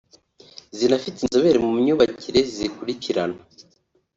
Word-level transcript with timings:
zinafite 0.77 1.17
inzobere 1.21 1.57
mu 1.65 1.69
myabakire 1.81 2.39
zizikurikirana 2.47 3.39